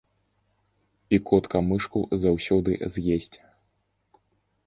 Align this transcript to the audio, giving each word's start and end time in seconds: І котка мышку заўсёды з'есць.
І 1.17 1.19
котка 1.31 1.61
мышку 1.67 2.01
заўсёды 2.23 2.71
з'есць. 2.95 3.37